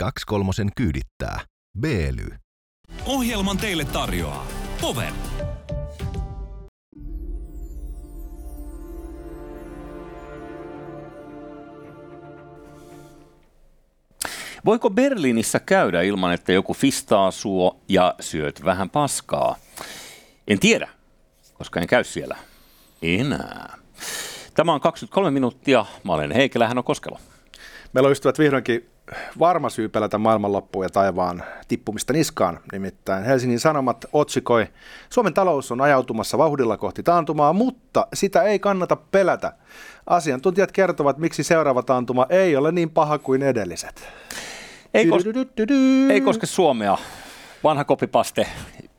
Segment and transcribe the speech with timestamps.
[0.00, 1.40] Kaksi kolmosen kyydittää.
[1.80, 2.26] Beely.
[3.06, 4.46] Ohjelman teille tarjoaa
[4.80, 5.12] Power.
[14.64, 19.56] Voiko Berliinissä käydä ilman, että joku fistaa suo ja syöt vähän paskaa?
[20.48, 20.88] En tiedä,
[21.54, 22.36] koska en käy siellä
[23.02, 23.76] enää.
[24.54, 25.86] Tämä on 23 minuuttia.
[26.04, 27.18] Mä olen Heikelä, hän on Koskelo.
[27.92, 28.97] Meillä on ystävät vihdoinkin
[29.38, 32.60] varma syy pelätä maailmanloppuun ja taivaan tippumista niskaan.
[32.72, 34.66] Nimittäin Helsingin Sanomat otsikoi,
[35.10, 39.52] Suomen talous on ajautumassa vauhdilla kohti taantumaa, mutta sitä ei kannata pelätä.
[40.06, 44.08] Asiantuntijat kertovat, miksi seuraava taantuma ei ole niin paha kuin edelliset.
[44.94, 46.98] Ei, kos- ei koske Suomea.
[47.64, 48.46] Vanha kopipaste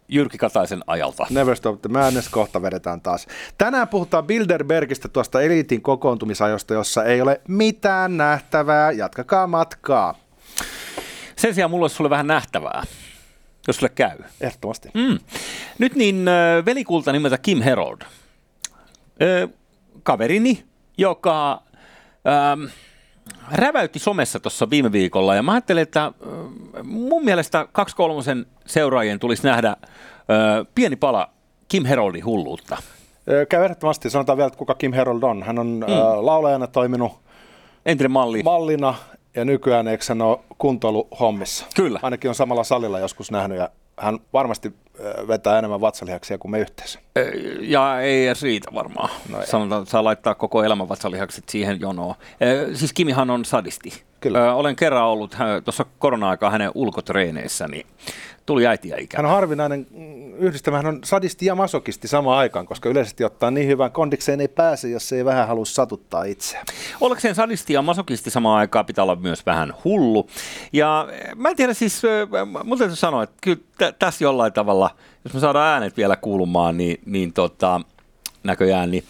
[0.09, 1.27] Jyrki Kataisen ajalta.
[1.29, 3.27] Never Stop the Madness, kohta vedetään taas.
[3.57, 8.91] Tänään puhutaan Bilderbergistä tuosta eliitin kokoontumisajosta, jossa ei ole mitään nähtävää.
[8.91, 10.15] Jatkakaa matkaa.
[11.35, 12.83] Sen sijaan mulla olisi sulle vähän nähtävää,
[13.67, 14.17] jos sulle käy.
[14.41, 14.89] Ehdottomasti.
[14.93, 15.19] Mm.
[15.77, 16.25] Nyt niin
[16.65, 18.01] velikulta nimeltä Kim Herold.
[20.03, 20.63] Kaverini,
[20.97, 21.61] joka
[22.27, 22.63] ähm,
[23.51, 26.13] räväytti somessa tuossa viime viikolla ja mä ajattelin, että äh,
[26.83, 29.77] mun mielestä kaksi kolmosen seuraajien tulisi nähdä äh,
[30.75, 31.29] pieni pala
[31.67, 32.77] Kim Heroldin hulluutta.
[33.29, 34.09] Ö, Käy ehdottomasti.
[34.09, 35.43] Sanotaan vielä, että kuka Kim Herold on.
[35.43, 35.93] Hän on mm.
[35.93, 37.11] äh, laulajana toiminut
[37.85, 38.43] Entinen malli.
[38.43, 38.95] mallina
[39.35, 41.65] ja nykyään eikö hän ole kuntoiluhommissa.
[41.75, 41.99] Kyllä.
[42.03, 44.88] Ainakin on samalla salilla joskus nähnyt ja hän varmasti ö,
[45.27, 46.99] vetää enemmän vatsalihaksia kuin me yhteensä.
[47.61, 49.09] Ja ei edes riitä varmaan.
[49.29, 52.15] No Sanotaan, että saa laittaa koko elämän vatsalihakset siihen jonoon.
[52.73, 54.03] Siis Kimihan on sadisti.
[54.19, 54.53] Kyllä.
[54.53, 57.87] Olen kerran ollut tuossa korona-aikaa hänen ulkotreeneissä, niin
[58.45, 59.17] tuli äitiä ikävä.
[59.21, 63.51] Hän on harvinainen mm, yhdistelmä, hän on sadisti ja masokisti samaan aikaan, koska yleisesti ottaa
[63.51, 66.65] niin hyvään kondikseen ei pääse, jos ei vähän halua satuttaa itseään.
[67.01, 70.27] Ollakseen sadisti ja masokisti samaan aikaan pitää olla myös vähän hullu.
[70.73, 72.01] Ja mä en tiedä siis,
[72.63, 74.88] mun täytyy sanoa, että kyllä tä- tässä jollain tavalla,
[75.23, 77.81] jos me saadaan äänet vielä kuulumaan, niin, niin tota,
[78.43, 79.03] näköjään, niin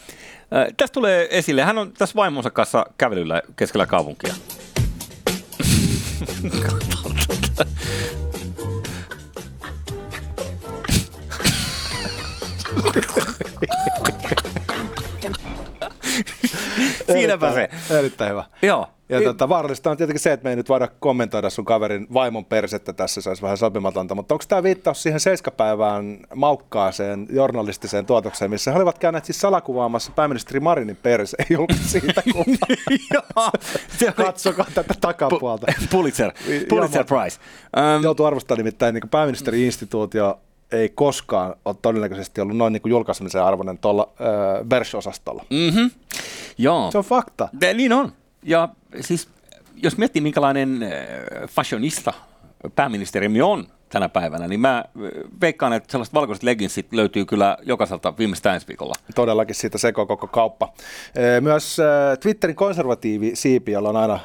[0.56, 4.34] äh, tästä tulee esille, hän on tässä vaimonsa kanssa kävelyllä keskellä kaupunkia.
[17.12, 17.68] Siinäpä se.
[17.98, 18.44] Erittäin hyvä.
[18.62, 18.86] Joo.
[19.10, 22.44] Ja tota, vaarallista on tietenkin se, että me ei nyt voida kommentoida sun kaverin vaimon
[22.44, 28.50] persettä tässä, se olisi vähän sopimatonta, mutta onko tämä viittaus siihen seiskapäivään maukkaaseen journalistiseen tuotokseen,
[28.50, 33.52] missä he olivat käyneet siis salakuvaamassa pääministeri Marinin perse, ei ollut siitä kuvaa.
[34.16, 35.66] Katsokaa tätä takapuolta.
[35.90, 36.32] Pulitzer,
[36.68, 37.40] Pulitzer Prize.
[37.96, 40.40] Um, Joutuu arvostamaan nimittäin niin pääministeri-instituutio
[40.72, 45.44] ei koskaan ole todennäköisesti ollut noin niin kuin julkaisemisen arvoinen tuolla äh, Bersh-osastolla.
[45.50, 45.90] mm-hmm.
[46.58, 47.48] Joo, Se on fakta.
[47.60, 48.12] De, niin on.
[48.42, 48.68] Ja
[49.00, 49.28] siis,
[49.82, 50.80] jos miettii minkälainen
[51.48, 52.12] fashionista
[52.74, 54.84] pääministerimme on tänä päivänä, niin mä
[55.40, 58.94] veikkaan, että sellaiset valkoiset leggingsit löytyy kyllä jokaiselta viimeistään ensi viikolla.
[59.14, 60.72] Todellakin siitä sekoo koko kauppa.
[61.40, 61.76] Myös
[62.20, 64.20] Twitterin konservatiivi siipi, jolla on aina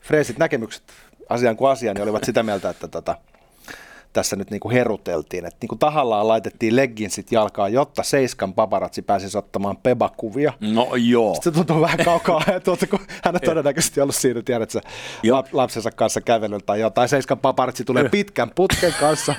[0.00, 0.82] freesit näkemykset
[1.28, 3.14] asiaan kuin asiaan, niin olivat sitä mieltä, että tota,
[4.12, 9.76] tässä nyt niinku heruteltiin, että niinku tahallaan laitettiin legginsit jalkaan, jotta Seiskan paparazzi pääsisi ottamaan
[9.76, 10.52] pebakuvia.
[10.60, 11.36] No joo.
[11.42, 14.80] Se tuntuu vähän kaukaa ajatulta, kun hän on todennäköisesti ollut siinä, tiedätkö,
[15.30, 17.08] lap, lapsensa kanssa kävelyllä tai jotain.
[17.08, 19.34] Seiskan paparazzi tulee pitkän putken kanssa,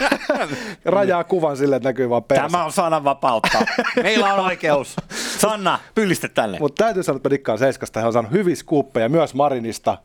[0.84, 2.42] rajaa kuvan sille, että näkyy vaan perse.
[2.42, 3.58] Tämä on sananvapautta.
[4.02, 4.96] Meillä on oikeus.
[5.38, 6.58] Sanna, pyllistä tänne.
[6.58, 8.00] Mutta täytyy sanoa, että mä dikkaan Seiskasta.
[8.00, 9.98] Hän on saanut hyviä skuuppeja myös Marinista.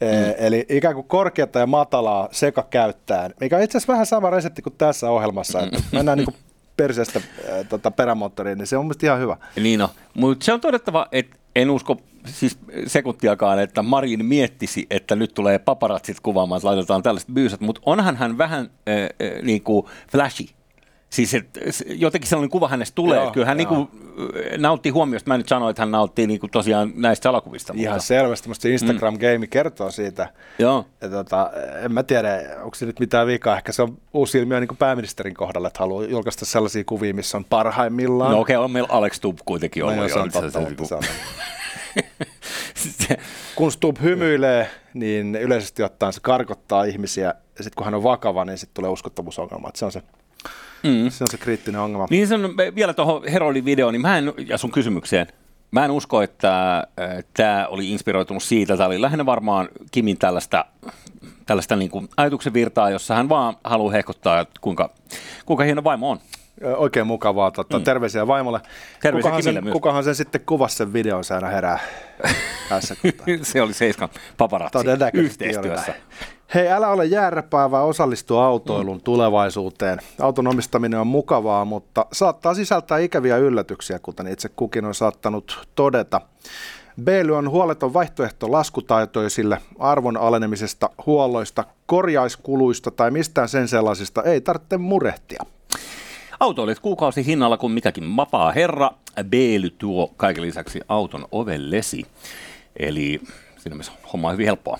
[0.00, 0.34] Mm.
[0.38, 4.62] Eli ikään kuin korkeata ja matalaa seka käyttäen, mikä on itse asiassa vähän sama resepti
[4.62, 6.36] kuin tässä ohjelmassa, että mennään niin kuin
[6.76, 9.36] perseestä äh, tota, perämoottoriin, niin se on mun mielestä ihan hyvä.
[9.62, 11.96] Niin on, mutta se on todettava, että en usko
[12.26, 17.80] siis sekuntiakaan, että Marin miettisi, että nyt tulee paparatsit kuvaamaan, että laitetaan tällaiset byysät, mutta
[17.86, 20.46] onhan hän vähän äh, äh, niin kuin flashy.
[21.16, 21.46] Siis et,
[21.86, 23.16] jotenkin sellainen kuva hänestä tulee.
[23.16, 23.88] Joo, Joo, Kyllä hän niin kuin,
[24.58, 25.28] nauttii huomiosta.
[25.28, 27.72] Mä en nyt sano, että hän nauttii niin kuin tosiaan näistä salakuvista.
[27.76, 30.28] Ihan mutta, selvästi, musta Instagram-game kertoo siitä.
[30.58, 30.86] Joo.
[31.00, 31.50] Ja tota,
[31.84, 33.56] en mä tiedä, onko se nyt mitään vikaa.
[33.56, 37.36] Ehkä se on uusi ilmiö niin kuin pääministerin kohdalla, että haluaa julkaista sellaisia kuvia, missä
[37.36, 38.30] on parhaimmillaan.
[38.32, 39.98] No okei, okay, on meillä Alex Tubb kuitenkin No ollut.
[39.98, 41.02] joo, se on totta, se on.
[42.74, 43.18] Se-
[43.54, 48.44] kun Stubb hymyilee, niin yleisesti ottaen se karkottaa ihmisiä, ja sitten kun hän on vakava,
[48.44, 49.70] niin sitten tulee uskottavuusongelma.
[49.74, 50.02] Se, on se,
[50.82, 51.10] mm.
[51.10, 52.06] se on se kriittinen ongelma.
[52.10, 55.26] Niin se on vielä tuohon Heroldin videoon, niin mä en, ja sun kysymykseen,
[55.70, 56.86] mä en usko, että
[57.34, 58.76] tämä oli inspiroitunut siitä.
[58.76, 60.64] Tämä oli lähinnä varmaan Kimin tällaista,
[61.46, 64.90] tällaista niin kuin ajatuksen virtaa, jossa hän vaan haluaa hehkuttaa, että kuinka,
[65.46, 66.18] kuinka hieno vaimo on.
[66.76, 67.50] Oikein mukavaa.
[67.50, 67.84] Tota, mm.
[67.84, 68.60] Terveisiä vaimolle.
[69.02, 69.72] Terveisiä kukahan, sen, myös.
[69.72, 71.78] kukahan sen sitten kuvasi sen videon, se aina herää
[72.68, 72.96] päässä.
[73.42, 74.78] se oli Seiskan paparazzi
[75.14, 75.94] yhteistyössä.
[76.54, 79.02] Hei, älä ole jääräpää, vaan osallistu autoilun mm.
[79.02, 79.98] tulevaisuuteen.
[80.20, 86.20] Auton omistaminen on mukavaa, mutta saattaa sisältää ikäviä yllätyksiä, kuten itse kukin on saattanut todeta.
[87.04, 94.78] Beely on huoleton vaihtoehto laskutaitoisille arvon alenemisesta, huolloista, korjaiskuluista tai mistään sen sellaisista ei tarvitse
[94.78, 95.42] murehtia.
[96.40, 98.90] Autoilijat kuukausi hinnalla kuin mikäkin vapaa herra.
[99.24, 102.06] Beely tuo kaiken lisäksi auton ovellesi.
[102.76, 103.20] Eli
[103.58, 104.78] siinä mielessä homma on hyvin helppoa.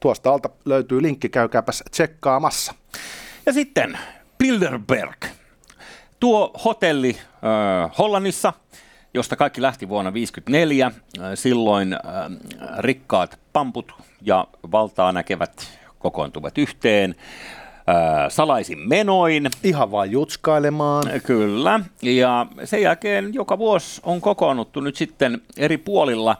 [0.00, 2.74] Tuosta alta löytyy linkki, käykääpäs tsekkaamassa.
[3.46, 3.98] Ja sitten
[4.38, 5.24] Bilderberg.
[6.20, 8.52] Tuo hotelli äh, Hollannissa,
[9.14, 10.86] josta kaikki lähti vuonna 1954.
[10.86, 12.00] Äh, silloin äh,
[12.78, 13.92] rikkaat pamput
[14.22, 15.68] ja valtaa näkevät
[15.98, 17.14] kokoontuvat yhteen
[18.28, 19.50] salaisin menoin.
[19.62, 21.04] Ihan vaan jutskailemaan.
[21.24, 26.36] Kyllä, ja sen jälkeen joka vuosi on kokoonnuttu nyt sitten eri puolilla.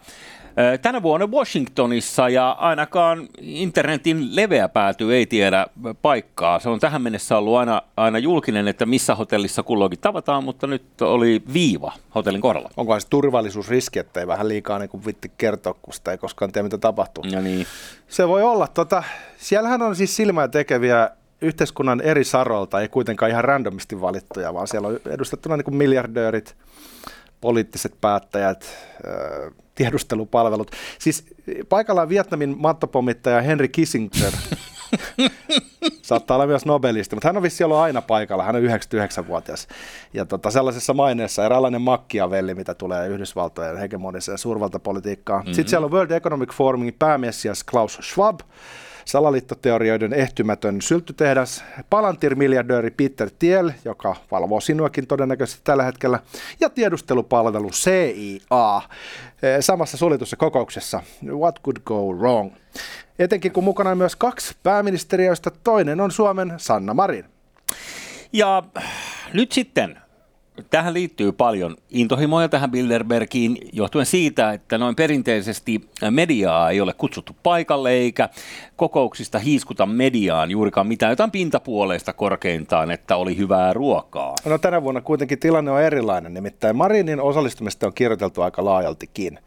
[0.75, 5.67] Ö, Tänä vuonna Washingtonissa ja ainakaan internetin leveä pääty ei tiedä
[6.03, 6.59] paikkaa.
[6.59, 11.03] Se on tähän mennessä ollut aina, aina julkinen, että missä hotellissa kulloinkin tavataan, mutta nyt
[11.03, 12.71] oli viiva hotellin kohdalla.
[12.77, 16.53] Onkohan se turvallisuusriski, että ei vähän liikaa niin kuin vitti kertoa, kun sitä ei koskaan
[16.53, 17.25] tiedä, mitä tapahtuu.
[17.25, 17.67] Ja niin.
[18.09, 18.67] Se voi olla.
[18.67, 19.03] Tota,
[19.37, 21.11] siellähän on siis silmää tekeviä
[21.43, 26.57] yhteiskunnan eri saroilta, ei kuitenkaan ihan randomisti valittuja, vaan siellä on edustettuna niin kuin miljardöörit,
[27.41, 28.77] poliittiset päättäjät,
[29.75, 30.71] tiedustelupalvelut.
[30.99, 31.25] Siis
[31.69, 34.33] paikalla on Vietnamin mattopommittaja Henry Kissinger.
[36.03, 38.45] Saattaa olla myös nobelisti, mutta hän on vissi ollut aina paikalla.
[38.45, 39.69] Hän on 99-vuotias.
[40.15, 45.41] Ja tota, sellaisessa maineessa eräänlainen makkiavelli, mitä tulee Yhdysvaltojen hegemoniseen suurvaltapolitiikkaan.
[45.41, 45.55] Mm-hmm.
[45.55, 48.41] Sitten siellä on World Economic Forumin päämessias Klaus Schwab,
[49.05, 56.19] salaliittoteorioiden ehtymätön sylttytehdas, Palantir-miljardööri Peter Thiel, joka valvoo sinuakin todennäköisesti tällä hetkellä,
[56.61, 58.83] ja tiedustelupalvelu CIA
[59.43, 61.03] eh, samassa suljetussa kokouksessa.
[61.25, 62.53] What could go wrong?
[63.19, 67.25] Etenkin kun mukana on myös kaksi pääministeriä, joista toinen on Suomen Sanna Marin.
[68.33, 68.63] Ja
[69.33, 70.02] nyt sitten,
[70.71, 77.37] tähän liittyy paljon intohimoja tähän Bilderbergiin, johtuen siitä, että noin perinteisesti mediaa ei ole kutsuttu
[77.43, 78.29] paikalle, eikä
[78.77, 84.35] kokouksista hiiskuta mediaan juurikaan mitään, jotain pintapuoleista korkeintaan, että oli hyvää ruokaa.
[84.45, 89.39] No tänä vuonna kuitenkin tilanne on erilainen, nimittäin Marinin osallistumista on kirjoiteltu aika laajaltikin.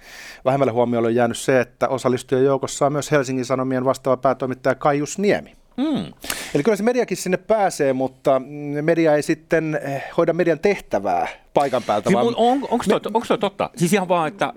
[0.46, 5.19] Vähemmälle huomiolle on jäänyt se, että osallistujien joukossa on myös Helsingin Sanomien vastaava päätoimittaja Kaius
[5.19, 5.64] Niemi.
[5.81, 6.13] Hmm.
[6.56, 8.42] Eli kyllä se mediakin sinne pääsee, mutta
[8.81, 12.10] media ei sitten eh, hoida median tehtävää paikan päältä.
[12.10, 13.69] Siis, vaan on, onko toi, onko toi totta?
[13.75, 14.54] Siis ihan vaan, että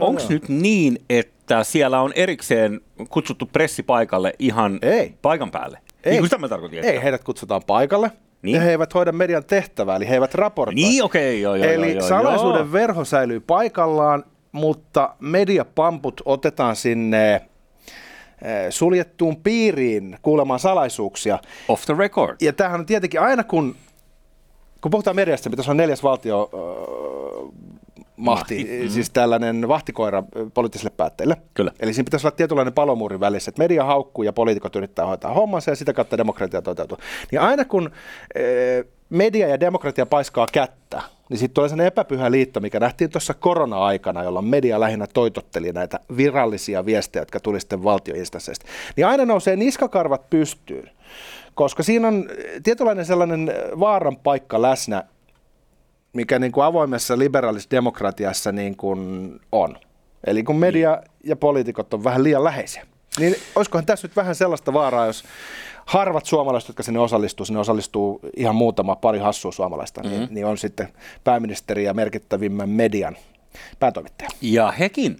[0.00, 0.28] onko joo.
[0.28, 5.14] nyt niin, että siellä on erikseen kutsuttu pressi paikalle ihan Ei.
[5.22, 5.78] paikan päälle?
[6.04, 6.10] Ei.
[6.10, 6.78] Niin kuin sitä mä tarkoitin.
[6.78, 8.08] että- Ei, heidät kutsutaan paikalle.
[8.08, 8.52] Niin.
[8.52, 8.62] Niin.
[8.62, 10.74] He eivät hoida median tehtävää, eli he eivät raportoi.
[10.74, 12.72] Niin, okei, joo, joo, Eli joo, joo, salaisuuden joo.
[12.72, 17.40] verho säilyy paikallaan, mutta mediapamput otetaan sinne
[18.70, 21.38] suljettuun piiriin kuulemaan salaisuuksia.
[21.68, 22.36] Off the record.
[22.40, 23.76] Ja tämähän on tietenkin aina kun,
[24.80, 27.74] kun puhutaan mediasta, pitäisi olla neljäs valtio äh,
[28.16, 28.88] mahti, Mahti, mm.
[28.88, 30.22] siis tällainen vahtikoira
[30.54, 31.36] poliittisille päättäjille.
[31.54, 31.72] Kyllä.
[31.80, 35.70] Eli siinä pitäisi olla tietynlainen palomuurin välissä, että media haukkuu ja poliitikot yrittää hoitaa hommansa
[35.70, 36.98] ja sitä kautta demokratia toteutuu.
[37.32, 37.90] Niin aina kun
[38.36, 41.02] äh, media ja demokratia paiskaa kättä,
[41.34, 46.00] niin sitten tulee sellainen epäpyhä liitto, mikä nähtiin tuossa korona-aikana, jolloin media lähinnä toitotteli näitä
[46.16, 48.66] virallisia viestejä, jotka tuli sitten valtioinstansseista.
[48.96, 50.90] Niin aina nousee niskakarvat pystyyn,
[51.54, 55.04] koska siinä on eh, tietynlainen sellainen eh, vaaran paikka läsnä,
[56.12, 59.00] mikä niin kuin avoimessa liberalisessa demokratiassa niin kuin
[59.52, 59.76] on.
[60.26, 62.86] Eli kun media ja poliitikot on vähän liian läheisiä.
[63.18, 65.24] Niin olisikohan tässä nyt vähän sellaista vaaraa, jos
[65.86, 70.18] harvat suomalaiset, jotka sinne osallistuu, sinne osallistuu ihan muutama pari hassua suomalaista, mm-hmm.
[70.18, 70.88] niin, niin on sitten
[71.24, 73.16] pääministeri ja merkittävimmän median
[73.78, 74.28] päätoimittaja.
[74.40, 75.16] Ja hekin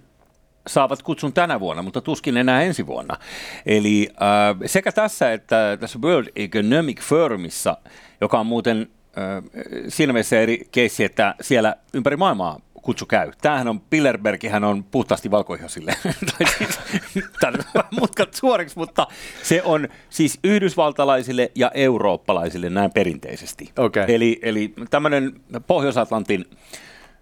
[0.67, 3.17] saavat kutsun tänä vuonna, mutta tuskin enää ensi vuonna.
[3.65, 7.77] Eli äh, sekä tässä että tässä World Economic Forumissa,
[8.21, 9.43] joka on muuten äh,
[9.87, 13.31] siinä mielessä eri keissi, että siellä ympäri maailmaa kutsu käy.
[13.41, 15.95] Tämähän on, Bilderbergihän on puhtaasti valkoihosille.
[17.41, 19.07] tai siis, mutkat suoriksi, mutta
[19.43, 23.71] se on siis yhdysvaltalaisille ja eurooppalaisille näin perinteisesti.
[23.77, 24.15] Okei.
[24.15, 26.45] Eli, eli tämmöinen Pohjois-Atlantin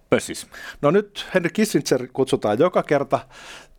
[0.09, 0.47] pössis.
[0.81, 3.19] No nyt Henry Kissinger kutsutaan joka kerta.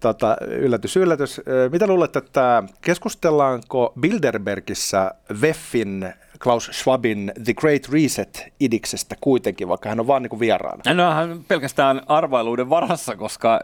[0.01, 1.41] Tota, yllätys, yllätys.
[1.73, 10.07] Mitä luulet, että keskustellaanko Bilderbergissä Weffin Klaus Schwabin The Great Reset-idiksestä kuitenkin, vaikka hän on
[10.07, 10.95] vaan niin vieraana?
[10.95, 13.61] No hän on pelkästään arvailuiden varassa, koska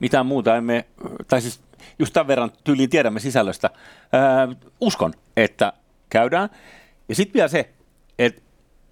[0.00, 0.84] mitään muuta emme,
[1.28, 1.60] tai siis
[1.98, 3.70] just tämän verran tyyliin tiedämme sisällöstä.
[4.12, 4.48] Ää,
[4.80, 5.72] uskon, että
[6.10, 6.48] käydään.
[7.08, 7.70] Ja sitten vielä se,
[8.18, 8.44] että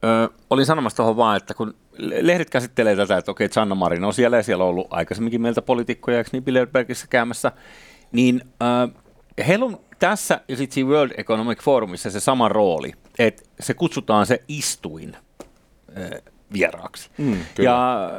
[0.05, 4.15] Ö, olin sanomassa tuohon vaan, että kun lehdet käsittelee tätä, että okei, Sanna Marin on
[4.15, 7.53] siellä ja siellä on ollut aikaisemminkin meiltä poliitikkoja, eikö niin Bilderbergissä käymässä,
[8.12, 8.89] niin ö,
[9.47, 14.42] heillä on tässä ja sitten World Economic Forumissa se sama rooli, että se kutsutaan se
[14.49, 15.16] istuin
[15.97, 17.11] ö, vieraaksi.
[17.19, 17.71] Mm, kyllä.
[17.71, 18.11] ja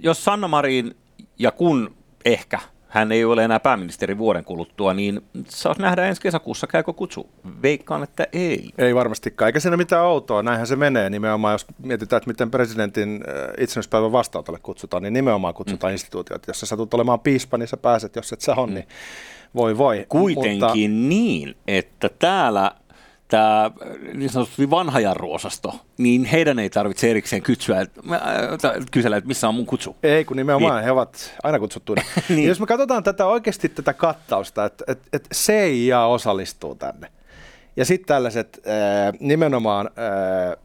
[0.00, 0.96] jos Sanna Marin
[1.38, 2.58] ja kun ehkä
[2.94, 7.30] hän ei ole enää pääministeri vuoden kuluttua, niin saas nähdä ensi kesäkuussa, käykö kutsu.
[7.62, 8.70] Veikkaan, että ei.
[8.78, 13.24] Ei varmastikaan, eikä siinä mitään outoa, näinhän se menee nimenomaan, jos mietitään, että miten presidentin
[13.28, 15.94] äh, itsenäispäivän vastaanotolle kutsutaan, niin nimenomaan kutsutaan mm.
[15.94, 16.46] instituutiot.
[16.46, 18.74] Jos sä satut olemaan piispa, niin sä pääset, jos et sä on, mm.
[18.74, 18.88] niin
[19.54, 20.06] voi voi.
[20.08, 21.08] Kuitenkin Mutta...
[21.08, 22.72] niin, että täällä
[23.28, 23.70] tämä
[24.14, 28.00] niin sanotusti vanha jarruosasto, niin heidän ei tarvitse erikseen kysyä, että,
[28.68, 29.96] äh, kysellä, että missä on mun kutsu.
[30.02, 30.84] Ei, kun nimenomaan niin.
[30.84, 32.02] he ovat aina kutsuttuina.
[32.28, 32.48] niin.
[32.48, 37.08] Jos me katsotaan tätä oikeasti tätä kattausta, että, että, että CIA osallistuu tänne,
[37.76, 40.56] ja sitten tällaiset äh, nimenomaan äh,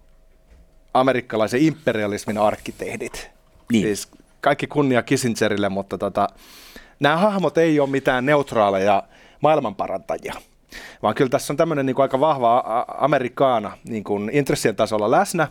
[0.94, 3.32] amerikkalaisen imperialismin arkkitehdit,
[3.72, 3.84] niin.
[3.84, 4.08] siis
[4.42, 6.28] kaikki kunnia Kissingerille, mutta tota,
[7.00, 9.04] nämä hahmot ei ole mitään neutraaleja
[9.42, 10.36] maailmanparantajia
[11.02, 15.48] vaan kyllä tässä on tämmöinen niin kuin aika vahva amerikaana niin kuin intressien tasolla läsnä.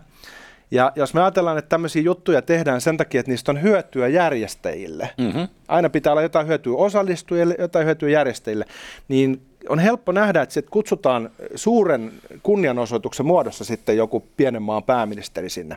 [0.70, 5.10] Ja jos me ajatellaan, että tämmöisiä juttuja tehdään sen takia, että niistä on hyötyä järjestäjille,
[5.18, 5.48] mm-hmm.
[5.68, 8.64] aina pitää olla jotain hyötyä osallistujille, jotain hyötyä järjestäjille,
[9.08, 15.76] niin on helppo nähdä, että kutsutaan suuren kunnianosoituksen muodossa sitten joku pienen maan pääministeri sinne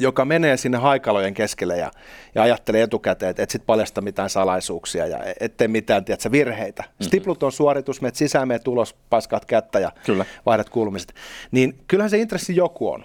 [0.00, 1.90] joka menee sinne haikalojen keskelle ja,
[2.34, 6.82] ja ajattelee etukäteen, että et sit paljasta mitään salaisuuksia ja e, ettei mitään tiedätkö, virheitä.
[6.82, 7.06] Mm-hmm.
[7.06, 10.24] Stiplut on suoritus, menet sisään, menet ulos, paskaat kättä ja Kyllä.
[10.46, 11.14] vaihdat kuulumiset.
[11.50, 13.04] Niin kyllähän se intressi joku on.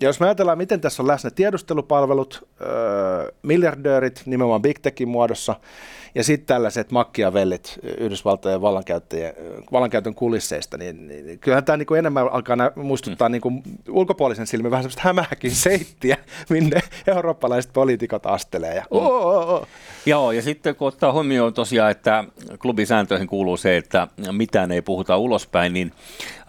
[0.00, 2.68] Ja jos me ajatellaan, miten tässä on läsnä tiedustelupalvelut, öö,
[3.42, 5.56] miljardöörit nimenomaan Big Techin muodossa,
[6.14, 8.60] ja sitten tällaiset makkiavellit Yhdysvaltojen
[9.72, 13.32] vallankäytön kulisseista, niin, niin, niin kyllähän tämä niin enemmän alkaa nä- muistuttaa mm.
[13.32, 16.16] niin kuin ulkopuolisen silmin vähän sellaista hämähäkin seittiä,
[16.48, 18.74] minne eurooppalaiset poliitikot astelee.
[18.74, 19.66] Ja, oh, oh, oh.
[20.06, 22.24] Joo, ja sitten kun ottaa huomioon tosiaan, että
[22.58, 25.92] klubisääntöihin kuuluu se, että mitään ei puhuta ulospäin, niin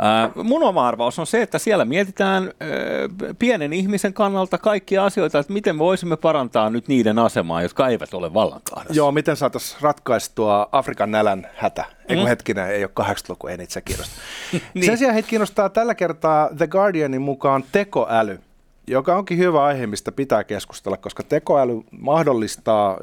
[0.03, 5.39] äh, mun oma arvaus on se, että siellä mietitään äh, pienen ihmisen kannalta kaikkia asioita,
[5.39, 8.93] että miten voisimme parantaa nyt niiden asemaa, jotka eivät ole vallankahdassa.
[8.93, 11.85] Joo, miten saataisiin ratkaistua Afrikan nälän hätä.
[12.09, 12.29] Ei kun mm.
[12.29, 14.15] hetkinen, ei ole 80-luku, ei niitä se kiinnosta.
[14.73, 14.85] niin.
[14.85, 18.39] Sen sijaan heitä kiinnostaa tällä kertaa The Guardianin mukaan tekoäly,
[18.87, 22.97] joka onkin hyvä aihe, mistä pitää keskustella, koska tekoäly mahdollistaa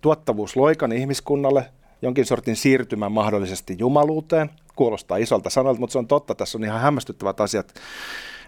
[0.00, 1.66] tuottavuusloikan ihmiskunnalle,
[2.02, 4.50] jonkin sortin siirtymän mahdollisesti jumaluuteen.
[4.76, 6.34] Kuulostaa isolta sanalta, mutta se on totta.
[6.34, 7.74] Tässä on ihan hämmästyttävät asiat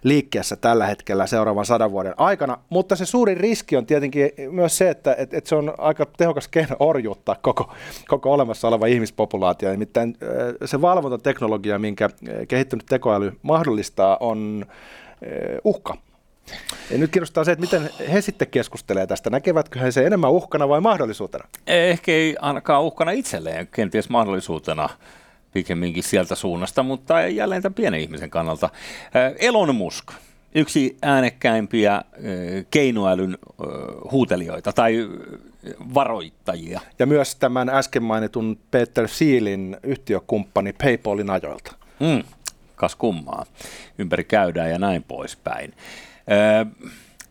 [0.02, 2.58] liikkeessä tällä hetkellä seuraavan sadan vuoden aikana.
[2.70, 6.48] Mutta se suuri riski on tietenkin myös se, että, että, että se on aika tehokas
[6.48, 7.72] keino orjuuttaa koko,
[8.08, 9.70] koko olemassa oleva ihmispopulaatio.
[9.70, 10.16] Nimittäin
[10.64, 12.10] se valvontateknologia, minkä
[12.48, 14.66] kehittynyt tekoäly mahdollistaa, on
[15.64, 15.96] uhka.
[16.90, 19.30] Ja nyt kiinnostaa se, että miten he sitten keskustelee tästä.
[19.30, 21.44] Näkevätkö he se enemmän uhkana vai mahdollisuutena?
[21.66, 24.88] Ehkä ei ainakaan uhkana itselleen, kenties mahdollisuutena
[25.52, 28.66] pikemminkin sieltä suunnasta, mutta jälleen tämän pienen ihmisen kannalta.
[29.16, 30.12] Äh, Elon Musk,
[30.54, 32.02] yksi äänekkäimpiä äh,
[32.70, 33.66] keinoälyn äh,
[34.10, 35.08] huutelijoita tai
[35.94, 36.80] varoittajia.
[36.98, 41.74] Ja myös tämän äsken mainitun Peter Thielin yhtiökumppani PayPalin ajoilta.
[42.00, 42.22] Mm,
[42.76, 43.46] kas kummaa.
[43.98, 45.74] Ympäri käydään ja näin poispäin.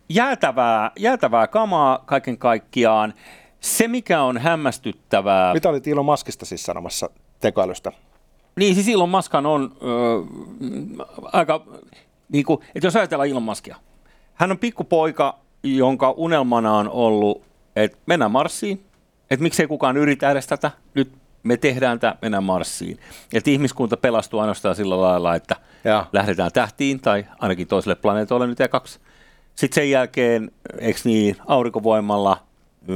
[0.10, 3.14] Jäätävää, jäätävää kamaa kaiken kaikkiaan.
[3.60, 5.54] Se, mikä on hämmästyttävää...
[5.54, 7.10] Mitä olit Elon Muskista siis sanomassa
[7.40, 7.92] tekoälystä?
[8.60, 9.88] Niin, siis Elon Muskan on ö,
[11.24, 11.66] aika,
[12.30, 13.75] niin kuin, että jos ajatellaan Elon Muskia,
[14.34, 17.42] hän on pikkupoika, jonka unelmana on ollut,
[17.75, 18.84] että mennään Marsiin,
[19.32, 21.12] että miksei kukaan yritä edes tätä, nyt
[21.44, 23.00] me tehdään tämä, mennään Marsiin.
[23.34, 26.06] Että ihmiskunta pelastuu ainoastaan sillä lailla, että ja.
[26.13, 29.00] lähdetään tähtiin tai ainakin toiselle planeetolle nyt kaksi.
[29.56, 32.38] Sitten sen jälkeen, eikö niin, aurinkovoimalla
[32.88, 32.94] y,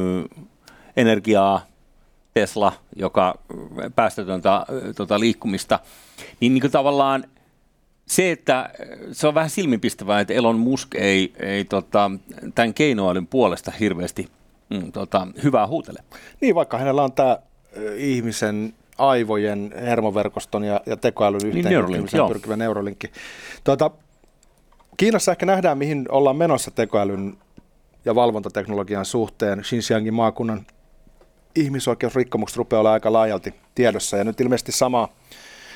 [0.95, 1.65] energiaa
[2.33, 3.35] Tesla, joka
[3.95, 5.79] päästötöntä tota, liikkumista,
[6.39, 7.23] niin, niin kuin tavallaan
[8.05, 8.69] se, että
[9.11, 12.11] se on vähän silmipistävää, että Elon Musk ei, ei tota,
[12.55, 14.27] tämän keinoälyn puolesta hirveästi
[14.69, 15.99] mm, tota, hyvää huutele.
[16.41, 17.37] Niin, vaikka hänellä on tämä
[17.97, 23.11] ihmisen aivojen hermoverkoston ja, ja tekoälyn yhteen niin, pyrkivä neurolinkki.
[23.63, 23.91] Tuota,
[24.97, 27.37] Kiinassa ehkä nähdään, mihin ollaan menossa tekoälyn
[28.05, 29.61] ja valvontateknologian suhteen.
[29.61, 30.65] Xinjiangin maakunnan
[31.55, 34.17] ihmisoikeusrikkomukset rupeaa olla aika laajalti tiedossa.
[34.17, 35.09] Ja nyt ilmeisesti sama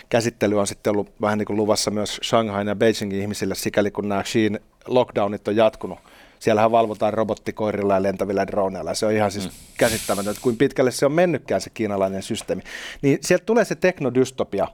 [0.09, 4.09] käsittely on sitten ollut vähän niin kuin luvassa myös Shanghain ja Beijingin ihmisille, sikäli kun
[4.09, 5.99] nämä Xiin lockdownit on jatkunut.
[6.39, 8.93] Siellähän valvotaan robottikoirilla ja lentävillä droneilla.
[8.93, 9.51] Se on ihan siis mm.
[9.77, 12.61] käsittämätöntä, että kuin pitkälle se on mennytkään se kiinalainen systeemi.
[13.01, 14.67] Niin sieltä tulee se teknodystopia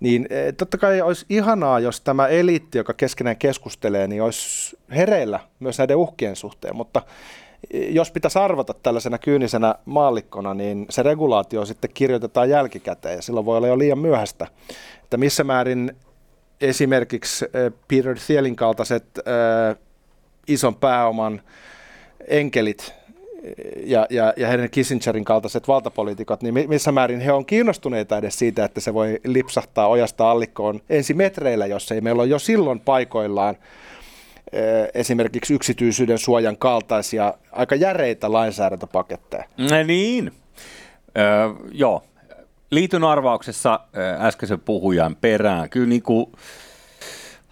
[0.00, 5.40] Niin eh, totta kai olisi ihanaa, jos tämä eliitti, joka keskenään keskustelee, niin olisi hereillä
[5.60, 7.02] myös näiden uhkien suhteen, mutta
[7.70, 13.56] jos pitäisi arvata tällaisena kyynisenä maallikkona, niin se regulaatio sitten kirjoitetaan jälkikäteen ja silloin voi
[13.56, 14.46] olla jo liian myöhäistä.
[15.02, 15.92] Että missä määrin
[16.60, 19.76] esimerkiksi eh, Peter Thielin kaltaiset äh,
[20.48, 21.42] ison pääoman
[22.28, 22.94] enkelit
[23.84, 28.64] ja, ja, ja Henry Kissingerin kaltaiset valtapoliitikot, niin missä määrin he on kiinnostuneita edes siitä,
[28.64, 33.56] että se voi lipsahtaa ojasta allikkoon ensi metreillä, jos ei meillä ole jo silloin paikoillaan
[34.94, 39.44] esimerkiksi yksityisyyden suojan kaltaisia aika järeitä lainsäädäntöpaketteja.
[39.56, 40.32] No niin,
[41.18, 42.02] öö, joo.
[42.70, 43.80] Liityn arvauksessa
[44.20, 45.70] äskeisen puhujan perään.
[45.70, 46.26] Kyllä niin kuin,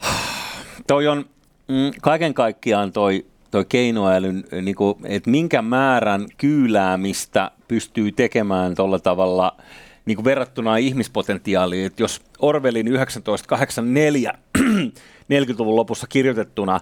[0.87, 1.25] toi on
[1.69, 8.99] mm, kaiken kaikkiaan toi toi keinoälyn, niin kuin, että minkä määrän kyyläämistä pystyy tekemään tuolla
[8.99, 9.57] tavalla
[10.07, 14.35] niin kuin verrattuna ihmispotentiaaliin, että jos Orwellin 1984
[15.29, 16.81] 40-luvun lopussa kirjoitettuna,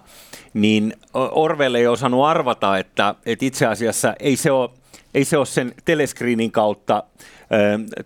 [0.53, 4.69] niin Orwell ei osannut arvata, että, että itse asiassa ei se ole,
[5.13, 7.03] ei se ole sen telescreenin kautta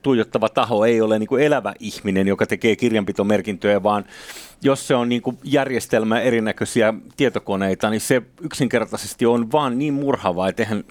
[0.01, 4.05] tuijottava taho ei ole niin kuin elävä ihminen, joka tekee kirjanpitomerkintöjä, vaan
[4.61, 10.49] jos se on niin kuin järjestelmä erinäköisiä tietokoneita, niin se yksinkertaisesti on vaan niin murhavaa,
[10.49, 10.83] että eihän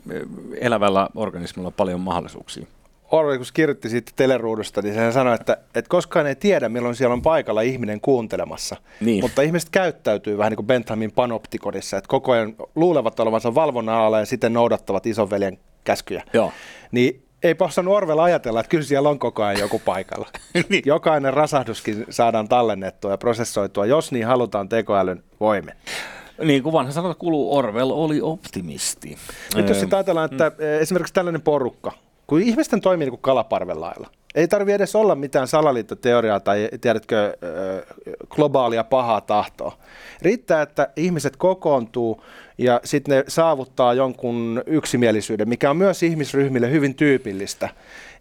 [0.61, 2.67] elävällä organismilla paljon mahdollisuuksia.
[3.11, 7.23] Orwell, kirjoitti siitä teleruudusta, niin hän sanoi, että, että koskaan ei tiedä, milloin siellä on
[7.23, 8.77] paikalla ihminen kuuntelemassa.
[9.01, 9.25] Niin.
[9.25, 14.19] Mutta ihmiset käyttäytyy vähän niin kuin Benthamin panoptikodissa, että koko ajan luulevat olevansa valvonnan alalla
[14.19, 16.23] ja sitten noudattavat isonveljen käskyjä.
[16.33, 16.53] Joo.
[16.93, 20.29] Niin ei osannut Orwell ajatella, että kyllä siellä on koko ajan joku paikalla.
[20.69, 20.83] niin.
[20.87, 25.75] Jokainen rasahduskin saadaan tallennettua ja prosessoitua, jos niin halutaan tekoälyn voimin.
[26.45, 29.17] Niin kuin vanha sanota kuuluu, Orwell oli optimisti.
[29.55, 30.81] Nyt jos sitten ajatellaan, että mm.
[30.81, 31.93] esimerkiksi tällainen porukka,
[32.29, 37.37] kun ihmisten toimii niin kuin kalaparven lailla, ei tarvi edes olla mitään salaliittoteoriaa tai tiedätkö,
[38.29, 39.79] globaalia pahaa tahtoa.
[40.23, 42.25] Riittää, että ihmiset kokoontuu
[42.59, 47.69] ja sitten ne saavuttaa jonkun yksimielisyyden, mikä on myös ihmisryhmille hyvin tyypillistä.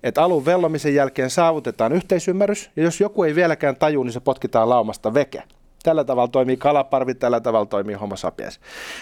[0.03, 4.69] Että alun vellomisen jälkeen saavutetaan yhteisymmärrys, ja jos joku ei vieläkään taju, niin se potkitaan
[4.69, 5.43] laumasta veke.
[5.87, 8.59] Tällä tavalla toimii kalaparvi, tällä tavalla toimii homo sapiens.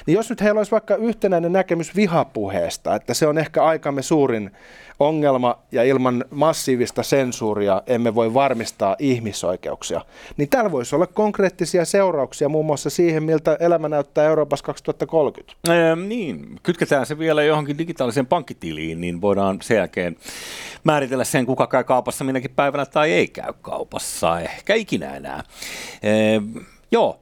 [0.08, 4.52] Niin jos nyt heillä olisi vaikka yhtenäinen näkemys vihapuheesta, että se on ehkä aikamme suurin
[5.00, 10.02] ongelma ja ilman massiivista sensuuria emme voi varmistaa ihmisoikeuksia,
[10.38, 15.54] niin tällä voisi olla konkreettisia seurauksia muun muassa siihen, miltä elämä näyttää Euroopassa 2030.
[15.70, 20.16] Ee, niin, kytketään se vielä johonkin digitaaliseen pankkitiliin, niin voidaan sen jälkeen
[20.84, 25.44] määritellä sen, kuka käy kaupassa minäkin päivänä tai ei käy kaupassa, ehkä ikinä enää.
[26.04, 26.42] Ee,
[26.92, 27.20] joo,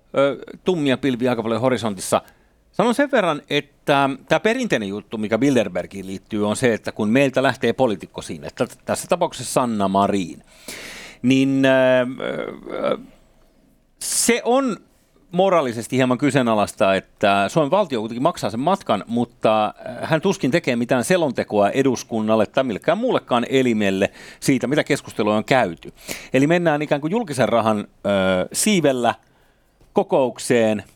[0.63, 2.21] tummia pilviä aika paljon horisontissa–
[2.73, 7.43] Sanon sen verran, että tämä perinteinen juttu, mikä Bilderbergiin liittyy, on se, että kun meiltä
[7.43, 10.43] lähtee poliitikko siinä, että tässä tapauksessa Sanna Marin,
[11.21, 11.63] niin
[13.99, 14.77] se on
[15.31, 21.03] moraalisesti hieman kyseenalaista, että Suomen valtio kuitenkin maksaa sen matkan, mutta hän tuskin tekee mitään
[21.03, 25.93] selontekoa eduskunnalle tai millekään muullekaan elimelle siitä, mitä keskustelua on käyty.
[26.33, 27.85] Eli mennään ikään kuin julkisen rahan äh,
[28.53, 29.15] siivellä
[29.93, 30.83] kokoukseen–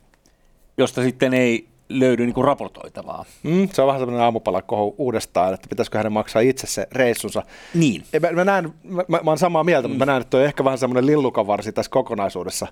[0.77, 3.25] josta sitten ei löydy niin kuin raportoitavaa.
[3.43, 7.43] Mm, se on vähän sellainen aamupalakohu uudestaan, että pitäisikö hänen maksaa itse se reissunsa.
[7.73, 8.03] Niin.
[8.21, 9.91] Mä, mä, näen, mä, mä olen samaa mieltä, mm.
[9.91, 12.67] mutta mä näen, että on ehkä vähän semmoinen lillukavarsi tässä kokonaisuudessa.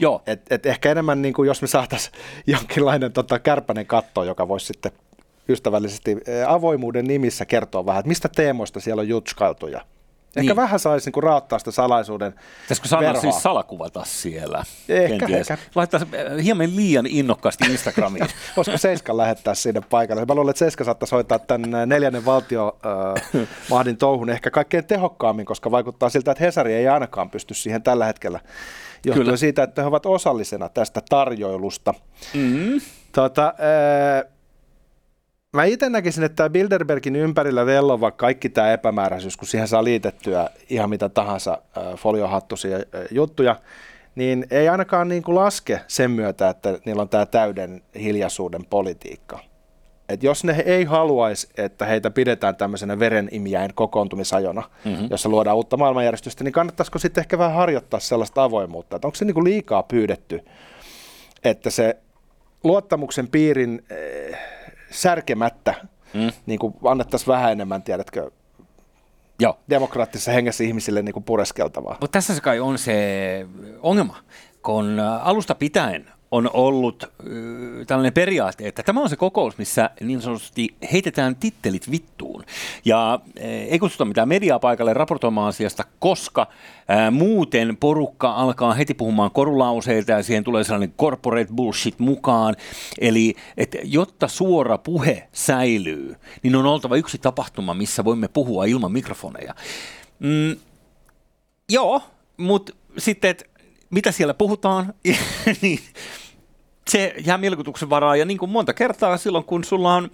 [0.00, 0.22] Joo.
[0.26, 2.14] Et, et ehkä enemmän, niin kuin jos me saataisiin
[2.46, 4.92] jonkinlainen tota, kärpänen katto, joka voisi sitten
[5.48, 9.80] ystävällisesti avoimuuden nimissä kertoa vähän, että mistä teemoista siellä on jutskailtuja.
[10.36, 10.56] Ehkä niin.
[10.56, 13.20] vähän saisi niinku raottaa sitä salaisuuden Pitäisikö Sanna verhoa.
[13.20, 14.64] siis salakuvata siellä?
[14.88, 15.58] Ehkä, ehkä.
[15.74, 18.26] Laittaa eh, hieman liian innokkaasti Instagramiin.
[18.56, 20.24] Voisiko Seiska lähettää sinne paikalle?
[20.24, 25.46] Mä luulen, että Seiska saattaisi hoitaa tämän eh, neljännen valtiomahdin äh, touhun ehkä kaikkein tehokkaammin,
[25.46, 28.40] koska vaikuttaa siltä, että Hesari ei ainakaan pysty siihen tällä hetkellä.
[29.04, 29.36] Johtuen Kyllä.
[29.36, 31.94] siitä, että he ovat osallisena tästä tarjoilusta.
[32.34, 32.80] Mm-hmm.
[33.12, 34.35] Tota, äh,
[35.56, 40.50] Mä itse näkisin, että tämä Bilderbergin ympärillä vellova kaikki tämä epämääräisyys, kun siihen saa liitettyä
[40.70, 41.58] ihan mitä tahansa
[41.96, 42.78] foliohattusia
[43.10, 43.56] juttuja,
[44.14, 49.38] niin ei ainakaan niin kuin laske sen myötä, että niillä on tämä täyden hiljaisuuden politiikka.
[50.08, 55.08] Et jos ne ei haluaisi, että heitä pidetään tämmöisenä verenimiäin kokoontumisajona, mm-hmm.
[55.10, 59.24] jossa luodaan uutta maailmanjärjestystä, niin kannattaisiko sitten ehkä vähän harjoittaa sellaista avoimuutta, että onko se
[59.24, 60.40] niin kuin liikaa pyydetty,
[61.44, 61.96] että se
[62.64, 63.84] luottamuksen piirin
[64.90, 65.74] särkemättä
[66.14, 66.32] mm.
[66.46, 68.30] niin kuin annettaisiin vähän enemmän, tiedätkö,
[69.40, 69.58] Joo.
[69.70, 71.96] demokraattisessa hengessä ihmisille niin kuin pureskeltavaa.
[72.00, 73.46] Mutta tässä se kai on se
[73.82, 74.16] ongelma,
[74.62, 77.12] kun alusta pitäen on ollut
[77.86, 82.44] tällainen periaate, että tämä on se kokous, missä niin sanotusti heitetään tittelit vittuun.
[82.84, 83.20] Ja
[83.68, 86.46] ei kutsuta mitään mediaa paikalle raportoimaan asiasta, koska
[87.10, 92.54] muuten porukka alkaa heti puhumaan korulauseita ja siihen tulee sellainen corporate bullshit mukaan.
[93.00, 98.92] Eli että jotta suora puhe säilyy, niin on oltava yksi tapahtuma, missä voimme puhua ilman
[98.92, 99.54] mikrofoneja.
[100.18, 100.56] Mm,
[101.70, 102.02] joo,
[102.36, 103.44] mutta sitten, että
[103.90, 104.94] mitä siellä puhutaan,
[105.62, 105.80] niin
[106.88, 108.18] se jää mielikuvituksen varaan.
[108.18, 110.10] Ja niin kuin monta kertaa silloin, kun sulla on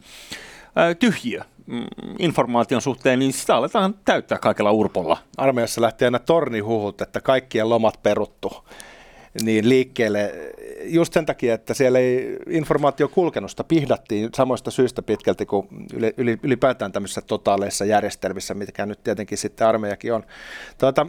[0.99, 1.87] tyhjiö mm,
[2.19, 5.19] informaation suhteen, niin sitä aletaan täyttää kaikella urpolla.
[5.37, 8.65] Armeijassa lähti aina tornihuhut, että kaikkien lomat peruttu
[9.43, 10.33] niin liikkeelle
[10.85, 15.69] just sen takia, että siellä ei informaatio kulkenusta pihdattiin samoista syistä pitkälti kuin
[16.43, 20.25] ylipäätään tämmöisissä totaaleissa järjestelmissä, mitkä nyt tietenkin sitten armeijakin on.
[20.79, 21.07] Tuota,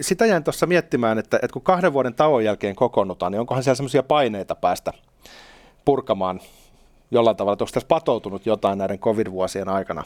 [0.00, 3.76] sitä jäin tuossa miettimään, että, että kun kahden vuoden tauon jälkeen kokoonnutaan, niin onkohan siellä
[3.76, 4.92] semmoisia paineita päästä
[5.84, 6.40] purkamaan
[7.10, 10.04] jollain tavalla, että onko tässä patoutunut jotain näiden covid-vuosien aikana?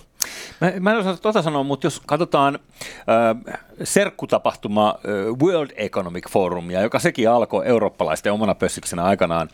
[0.60, 2.58] Mä, mä en osaa tuota sanoa, mutta jos katsotaan
[2.98, 9.48] äh, serkkutapahtuma äh, World Economic Forumia, joka sekin alkoi eurooppalaisten omana pössiksenä aikanaan,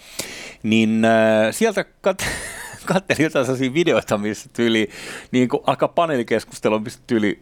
[0.62, 2.26] niin äh, sieltä kat-
[2.94, 4.88] katselin jotain sellaisia videoita, missä tyyli,
[5.32, 7.40] niin kuin alkaa paneelikeskustelu, missä tyyli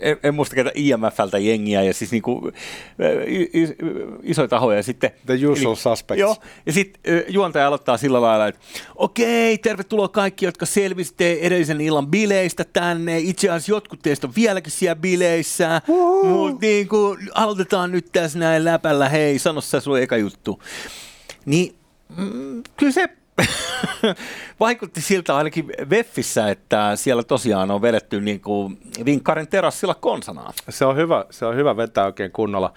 [0.00, 2.52] en, en muista ketä IMFltä jengiä ja siis niinku,
[4.22, 4.76] isoja tahoja.
[4.76, 6.20] Ja sitten, The usual eli, suspects.
[6.20, 8.60] Joo, ja sitten juontaja aloittaa sillä lailla, että
[8.94, 13.18] okei, tervetuloa kaikki, jotka selvisitte edellisen illan bileistä tänne.
[13.18, 15.82] Itse asiassa jotkut teistä on vieläkin siellä bileissä,
[16.22, 19.08] mutta niin kuin, aloitetaan nyt tässä näin läpällä.
[19.08, 20.62] Hei, sano sä sun eka juttu.
[21.46, 21.74] Niin
[22.16, 23.08] mm, kyllä se
[24.60, 30.52] Vaikutti siltä ainakin Veffissä, että siellä tosiaan on vedetty niin kuin vinkkarin terassilla konsanaan.
[30.68, 32.72] Se on hyvä, se on hyvä vetää oikein kunnolla.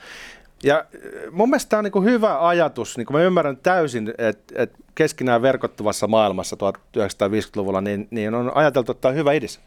[0.64, 4.78] Ja äh, mun mielestä tämä on niin hyvä ajatus, niin mä ymmärrän täysin, että, että
[4.96, 9.60] keskinään verkottuvassa maailmassa 1950-luvulla niin, niin on ajateltu, että tämä on hyvä idis.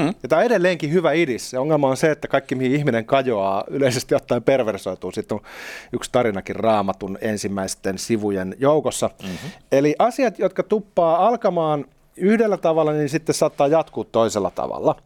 [0.00, 0.14] Hmm.
[0.22, 1.50] Ja tämä on edelleenkin hyvä idis.
[1.50, 5.12] Se ongelma on se, että kaikki mihin ihminen kajoaa yleisesti ottaen perversoituu.
[5.12, 5.44] Sitten on
[5.92, 9.10] yksi tarinakin raamatun ensimmäisten sivujen joukossa.
[9.22, 9.50] Mm-hmm.
[9.72, 11.84] Eli asiat, jotka tuppaa alkamaan
[12.16, 14.96] yhdellä tavalla, niin sitten saattaa jatkuu toisella tavalla.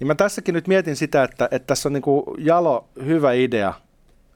[0.00, 3.74] Niin mä tässäkin nyt mietin sitä, että, että tässä on niin kuin jalo hyvä idea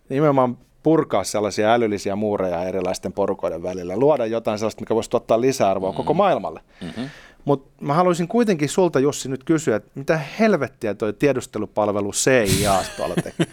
[0.09, 5.91] nimenomaan purkaa sellaisia älyllisiä muureja erilaisten porukoiden välillä, luoda jotain sellaista, mikä voisi tuottaa lisäarvoa
[5.91, 5.97] mm-hmm.
[5.97, 6.61] koko maailmalle.
[6.83, 7.11] Mm-hmm.
[7.47, 13.15] Mutta mä haluaisin kuitenkin sulta, Jussi, nyt kysyä, että mitä helvettiä toi tiedustelupalvelu CIA tuolla
[13.15, 13.47] tekee?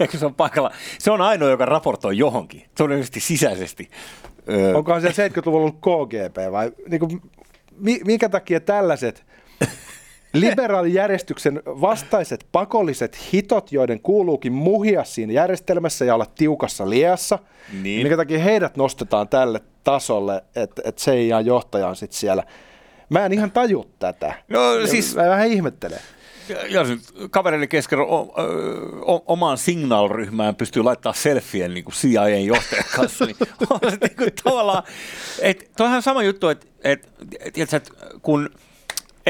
[0.00, 0.70] Eikö se on paikalla?
[0.98, 3.90] Se on ainoa, joka raportoi johonkin, todennäköisesti sisäisesti.
[4.48, 4.74] Öö.
[4.74, 7.22] Onkohan se 70-luvulla ollut KGP vai niin kuin,
[8.04, 9.24] minkä takia tällaiset
[10.32, 17.38] liberaalijärjestyksen vastaiset pakolliset hitot, joiden kuuluukin muhia siinä järjestelmässä ja olla tiukassa liassa,
[17.82, 18.02] niin.
[18.02, 22.44] minkä takia heidät nostetaan tälle tasolle, että, että CIA-johtaja on sitten siellä.
[23.08, 24.34] Mä en ihan taju tätä.
[24.48, 25.16] No siis...
[25.16, 25.98] Mä vähän ihmettelen.
[26.68, 28.34] Jos nyt kavereiden kesken o,
[29.06, 33.36] o, omaan signal-ryhmään pystyy laittaa selfien niin kuin CIA-johtajan kanssa, niin
[33.70, 34.82] on se niin kuin tavallaan,
[35.40, 37.08] että toihan sama juttu, että, että,
[37.56, 37.90] että, että
[38.22, 38.50] kun,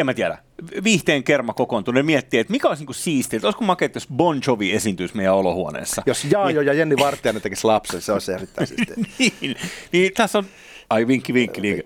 [0.00, 0.38] en mä tiedä,
[0.84, 4.40] viihteen kerma kokoontuu, ne miettii, että mikä olisi niin siistiä, että olisiko makea, jos Bon
[4.46, 6.02] Jovi esiintyisi meidän olohuoneessa.
[6.06, 8.96] Jos Jaajo niin, ja Jenni Vartijainen tekisi lapsen, se olisi erittäin siistiä.
[9.18, 9.56] niin,
[9.92, 10.44] niin, tässä on,
[10.90, 11.82] ai vinkki vinkki, niin,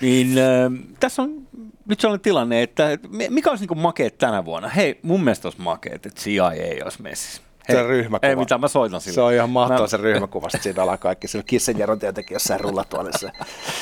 [0.00, 1.48] niin äh, tässä on
[1.88, 4.68] nyt sellainen tilanne, että mikä olisi niin makeet tänä vuonna?
[4.68, 7.42] Hei, mun mielestä olisi makeet, että CIA ei olisi messissä.
[7.68, 8.28] Hei, se ryhmäkuva.
[8.30, 9.14] Ei mitään, mä soitan sille.
[9.14, 9.86] Se on ihan mahtava mä...
[9.86, 11.28] se ryhmäkuva, siinä alaa kaikki.
[11.28, 13.30] Se Kissenjer on tietenkin jossain rullatuolissa.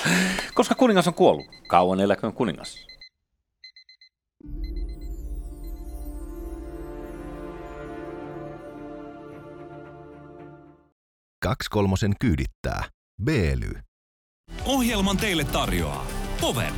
[0.55, 1.47] Koska kuningas on kuollut.
[1.69, 2.87] Kauan eläköön kuningas.
[11.47, 12.85] Kaksi kolmosen kyydittää.
[13.25, 13.73] Beely.
[14.65, 16.07] Ohjelman teille tarjoaa
[16.41, 16.73] Power.